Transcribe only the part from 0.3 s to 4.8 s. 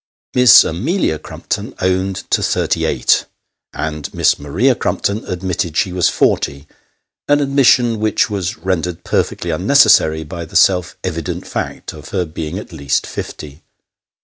Miss Amelia Crumpton owned to thirty eight, and Miss Maria